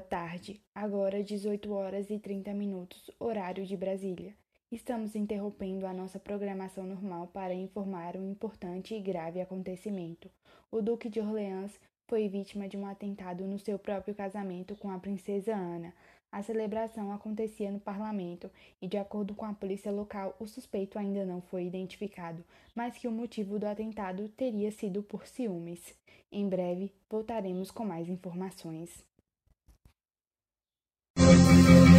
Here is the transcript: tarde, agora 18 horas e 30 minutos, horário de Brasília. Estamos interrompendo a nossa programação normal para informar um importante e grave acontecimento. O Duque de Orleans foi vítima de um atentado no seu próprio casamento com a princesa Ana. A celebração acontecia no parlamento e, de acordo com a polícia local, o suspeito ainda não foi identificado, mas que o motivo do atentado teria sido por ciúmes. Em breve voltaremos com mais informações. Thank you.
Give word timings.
tarde, 0.00 0.62
agora 0.74 1.22
18 1.22 1.72
horas 1.72 2.08
e 2.10 2.18
30 2.18 2.54
minutos, 2.54 3.10
horário 3.18 3.66
de 3.66 3.76
Brasília. 3.76 4.34
Estamos 4.70 5.16
interrompendo 5.16 5.84
a 5.84 5.92
nossa 5.92 6.18
programação 6.18 6.86
normal 6.86 7.26
para 7.26 7.52
informar 7.52 8.16
um 8.16 8.30
importante 8.30 8.94
e 8.94 9.00
grave 9.00 9.40
acontecimento. 9.40 10.30
O 10.70 10.80
Duque 10.80 11.08
de 11.08 11.20
Orleans 11.20 11.78
foi 12.06 12.28
vítima 12.28 12.68
de 12.68 12.76
um 12.76 12.86
atentado 12.86 13.46
no 13.46 13.58
seu 13.58 13.78
próprio 13.78 14.14
casamento 14.14 14.76
com 14.76 14.90
a 14.90 14.98
princesa 14.98 15.54
Ana. 15.54 15.92
A 16.30 16.42
celebração 16.42 17.10
acontecia 17.12 17.70
no 17.70 17.80
parlamento 17.80 18.50
e, 18.80 18.86
de 18.86 18.96
acordo 18.96 19.34
com 19.34 19.44
a 19.44 19.52
polícia 19.52 19.90
local, 19.90 20.36
o 20.38 20.46
suspeito 20.46 20.98
ainda 20.98 21.26
não 21.26 21.42
foi 21.42 21.66
identificado, 21.66 22.44
mas 22.74 22.96
que 22.96 23.08
o 23.08 23.12
motivo 23.12 23.58
do 23.58 23.66
atentado 23.66 24.28
teria 24.30 24.70
sido 24.70 25.02
por 25.02 25.26
ciúmes. 25.26 25.94
Em 26.30 26.48
breve 26.48 26.92
voltaremos 27.10 27.70
com 27.70 27.84
mais 27.84 28.08
informações. 28.08 29.04
Thank 31.38 31.92
you. 31.92 31.97